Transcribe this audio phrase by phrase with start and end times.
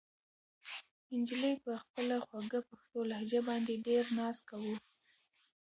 [1.17, 4.75] نجلۍ په خپله خوږه پښتو لهجه باندې ډېر ناز کاوه.